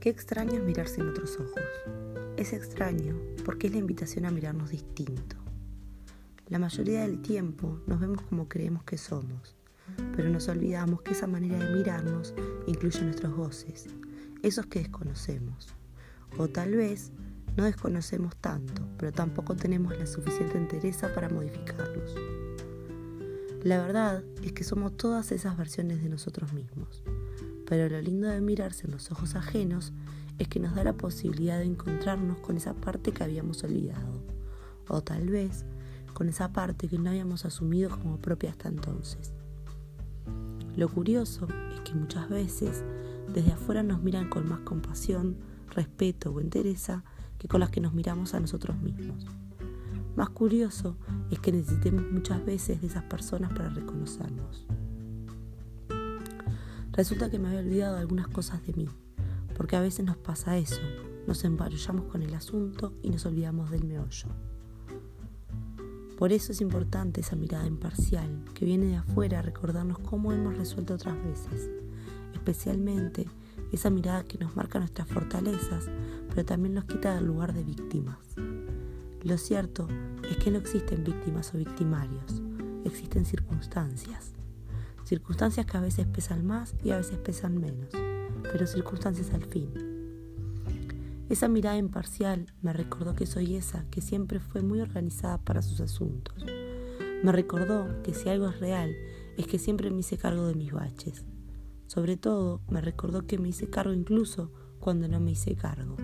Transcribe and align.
Qué 0.00 0.10
extraño 0.10 0.52
es 0.54 0.62
mirarse 0.62 1.00
en 1.00 1.08
otros 1.08 1.38
ojos. 1.40 1.62
Es 2.36 2.52
extraño 2.52 3.16
porque 3.44 3.66
es 3.66 3.72
la 3.72 3.80
invitación 3.80 4.26
a 4.26 4.30
mirarnos 4.30 4.70
distinto. 4.70 5.36
La 6.48 6.58
mayoría 6.58 7.00
del 7.00 7.20
tiempo 7.20 7.80
nos 7.86 8.00
vemos 8.00 8.22
como 8.22 8.48
creemos 8.48 8.84
que 8.84 8.96
somos, 8.96 9.56
pero 10.16 10.30
nos 10.30 10.48
olvidamos 10.48 11.02
que 11.02 11.12
esa 11.12 11.26
manera 11.26 11.58
de 11.58 11.76
mirarnos 11.76 12.34
incluye 12.66 13.02
nuestros 13.02 13.34
goces, 13.34 13.86
esos 14.42 14.66
que 14.66 14.78
desconocemos. 14.78 15.74
O 16.38 16.48
tal 16.48 16.76
vez 16.76 17.12
no 17.56 17.64
desconocemos 17.64 18.36
tanto, 18.36 18.86
pero 18.98 19.12
tampoco 19.12 19.56
tenemos 19.56 19.98
la 19.98 20.06
suficiente 20.06 20.56
entereza 20.56 21.12
para 21.12 21.28
modificarlos. 21.28 22.14
La 23.64 23.78
verdad 23.78 24.22
es 24.44 24.52
que 24.52 24.62
somos 24.62 24.96
todas 24.96 25.32
esas 25.32 25.56
versiones 25.56 26.00
de 26.00 26.08
nosotros 26.08 26.52
mismos, 26.52 27.02
pero 27.66 27.88
lo 27.88 28.00
lindo 28.00 28.28
de 28.28 28.40
mirarse 28.40 28.86
en 28.86 28.92
los 28.92 29.10
ojos 29.10 29.34
ajenos 29.34 29.92
es 30.38 30.46
que 30.46 30.60
nos 30.60 30.76
da 30.76 30.84
la 30.84 30.92
posibilidad 30.92 31.58
de 31.58 31.64
encontrarnos 31.64 32.38
con 32.38 32.56
esa 32.56 32.74
parte 32.74 33.10
que 33.10 33.24
habíamos 33.24 33.64
olvidado, 33.64 34.22
o 34.88 35.02
tal 35.02 35.28
vez 35.28 35.64
con 36.14 36.28
esa 36.28 36.52
parte 36.52 36.86
que 36.86 36.98
no 36.98 37.10
habíamos 37.10 37.44
asumido 37.44 37.90
como 37.90 38.18
propia 38.18 38.50
hasta 38.50 38.68
entonces. 38.68 39.32
Lo 40.76 40.88
curioso 40.88 41.48
es 41.74 41.80
que 41.80 41.94
muchas 41.94 42.28
veces 42.28 42.84
desde 43.34 43.52
afuera 43.52 43.82
nos 43.82 44.00
miran 44.00 44.30
con 44.30 44.48
más 44.48 44.60
compasión, 44.60 45.36
respeto 45.74 46.30
o 46.30 46.40
entereza 46.40 47.02
que 47.38 47.48
con 47.48 47.58
las 47.58 47.70
que 47.70 47.80
nos 47.80 47.92
miramos 47.92 48.34
a 48.34 48.40
nosotros 48.40 48.80
mismos. 48.80 49.26
Más 50.18 50.30
curioso 50.30 50.96
es 51.30 51.38
que 51.38 51.52
necesitemos 51.52 52.02
muchas 52.10 52.44
veces 52.44 52.80
de 52.80 52.88
esas 52.88 53.04
personas 53.04 53.52
para 53.52 53.68
reconocernos. 53.68 54.66
Resulta 56.90 57.30
que 57.30 57.38
me 57.38 57.46
había 57.46 57.60
olvidado 57.60 57.98
algunas 57.98 58.26
cosas 58.26 58.66
de 58.66 58.72
mí, 58.72 58.88
porque 59.56 59.76
a 59.76 59.80
veces 59.80 60.04
nos 60.04 60.16
pasa 60.16 60.58
eso, 60.58 60.80
nos 61.28 61.44
embarullamos 61.44 62.06
con 62.06 62.24
el 62.24 62.34
asunto 62.34 62.94
y 63.00 63.10
nos 63.10 63.26
olvidamos 63.26 63.70
del 63.70 63.84
meollo. 63.84 64.26
Por 66.18 66.32
eso 66.32 66.50
es 66.50 66.60
importante 66.60 67.20
esa 67.20 67.36
mirada 67.36 67.68
imparcial 67.68 68.42
que 68.54 68.64
viene 68.64 68.86
de 68.86 68.96
afuera 68.96 69.38
a 69.38 69.42
recordarnos 69.42 70.00
cómo 70.00 70.32
hemos 70.32 70.56
resuelto 70.58 70.94
otras 70.94 71.14
veces, 71.22 71.70
especialmente 72.34 73.28
esa 73.70 73.88
mirada 73.88 74.24
que 74.24 74.38
nos 74.38 74.56
marca 74.56 74.80
nuestras 74.80 75.06
fortalezas, 75.06 75.88
pero 76.28 76.44
también 76.44 76.74
nos 76.74 76.86
quita 76.86 77.14
del 77.14 77.26
lugar 77.26 77.52
de 77.52 77.62
víctimas. 77.62 78.27
Lo 79.24 79.36
cierto 79.36 79.88
es 80.30 80.36
que 80.36 80.52
no 80.52 80.58
existen 80.58 81.02
víctimas 81.02 81.52
o 81.52 81.58
victimarios, 81.58 82.40
existen 82.84 83.24
circunstancias. 83.24 84.32
Circunstancias 85.04 85.66
que 85.66 85.76
a 85.76 85.80
veces 85.80 86.06
pesan 86.06 86.46
más 86.46 86.76
y 86.84 86.90
a 86.90 86.98
veces 86.98 87.18
pesan 87.18 87.58
menos, 87.58 87.90
pero 88.44 88.66
circunstancias 88.66 89.32
al 89.32 89.44
fin. 89.44 89.72
Esa 91.28 91.48
mirada 91.48 91.76
imparcial 91.76 92.46
me 92.62 92.72
recordó 92.72 93.14
que 93.14 93.26
soy 93.26 93.56
esa 93.56 93.84
que 93.90 94.00
siempre 94.00 94.38
fue 94.38 94.62
muy 94.62 94.80
organizada 94.80 95.38
para 95.38 95.62
sus 95.62 95.80
asuntos. 95.80 96.46
Me 97.24 97.32
recordó 97.32 98.02
que 98.04 98.14
si 98.14 98.28
algo 98.28 98.48
es 98.48 98.60
real 98.60 98.94
es 99.36 99.48
que 99.48 99.58
siempre 99.58 99.90
me 99.90 100.00
hice 100.00 100.16
cargo 100.16 100.46
de 100.46 100.54
mis 100.54 100.72
baches. 100.72 101.24
Sobre 101.88 102.16
todo 102.16 102.60
me 102.70 102.80
recordó 102.80 103.26
que 103.26 103.38
me 103.38 103.48
hice 103.48 103.68
cargo 103.68 103.92
incluso 103.92 104.52
cuando 104.78 105.08
no 105.08 105.18
me 105.18 105.32
hice 105.32 105.56
cargo. 105.56 105.96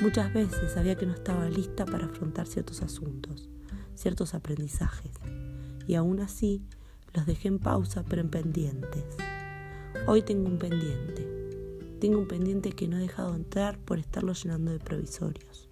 Muchas 0.00 0.32
veces 0.32 0.72
sabía 0.72 0.96
que 0.96 1.04
no 1.04 1.12
estaba 1.12 1.50
lista 1.50 1.84
para 1.84 2.06
afrontar 2.06 2.46
ciertos 2.46 2.80
asuntos, 2.80 3.50
ciertos 3.94 4.32
aprendizajes, 4.32 5.12
y 5.86 5.94
aún 5.94 6.20
así 6.20 6.64
los 7.12 7.26
dejé 7.26 7.48
en 7.48 7.58
pausa 7.58 8.02
pero 8.08 8.22
en 8.22 8.30
pendientes. 8.30 9.04
Hoy 10.06 10.22
tengo 10.22 10.48
un 10.48 10.56
pendiente. 10.56 11.28
Tengo 12.00 12.18
un 12.18 12.28
pendiente 12.28 12.72
que 12.72 12.88
no 12.88 12.96
he 12.96 13.00
dejado 13.00 13.34
entrar 13.34 13.78
por 13.78 13.98
estarlo 13.98 14.32
llenando 14.32 14.70
de 14.72 14.78
provisorios. 14.78 15.68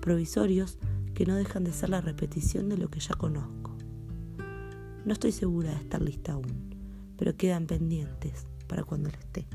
Provisorios 0.00 0.78
que 1.12 1.26
no 1.26 1.36
dejan 1.36 1.64
de 1.64 1.74
ser 1.74 1.90
la 1.90 2.00
repetición 2.00 2.70
de 2.70 2.78
lo 2.78 2.88
que 2.88 3.00
ya 3.00 3.14
conozco. 3.14 3.76
No 5.04 5.12
estoy 5.12 5.32
segura 5.32 5.68
de 5.68 5.76
estar 5.76 6.00
lista 6.00 6.32
aún, 6.32 6.74
pero 7.18 7.36
quedan 7.36 7.66
pendientes 7.66 8.46
para 8.66 8.84
cuando 8.84 9.10
lo 9.10 9.18
esté. 9.18 9.46